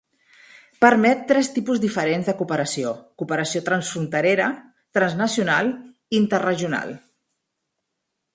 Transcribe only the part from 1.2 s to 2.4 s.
tres tipus diferents de